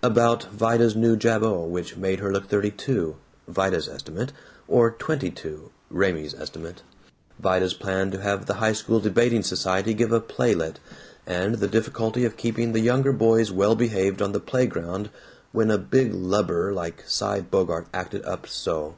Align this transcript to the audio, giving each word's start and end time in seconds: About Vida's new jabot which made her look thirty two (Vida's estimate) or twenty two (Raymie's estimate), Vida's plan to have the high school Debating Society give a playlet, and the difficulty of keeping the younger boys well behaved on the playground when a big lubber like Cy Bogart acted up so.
About 0.00 0.44
Vida's 0.52 0.94
new 0.94 1.16
jabot 1.16 1.68
which 1.68 1.96
made 1.96 2.20
her 2.20 2.32
look 2.32 2.46
thirty 2.46 2.70
two 2.70 3.16
(Vida's 3.48 3.88
estimate) 3.88 4.30
or 4.68 4.92
twenty 4.92 5.28
two 5.28 5.72
(Raymie's 5.90 6.34
estimate), 6.36 6.82
Vida's 7.40 7.74
plan 7.74 8.12
to 8.12 8.20
have 8.20 8.46
the 8.46 8.54
high 8.62 8.74
school 8.74 9.00
Debating 9.00 9.42
Society 9.42 9.92
give 9.92 10.12
a 10.12 10.20
playlet, 10.20 10.76
and 11.26 11.56
the 11.56 11.66
difficulty 11.66 12.24
of 12.24 12.36
keeping 12.36 12.70
the 12.70 12.78
younger 12.80 13.12
boys 13.12 13.50
well 13.50 13.74
behaved 13.74 14.22
on 14.22 14.30
the 14.30 14.38
playground 14.38 15.10
when 15.50 15.68
a 15.68 15.78
big 15.78 16.14
lubber 16.14 16.72
like 16.72 17.02
Cy 17.08 17.40
Bogart 17.40 17.88
acted 17.92 18.24
up 18.24 18.46
so. 18.46 18.94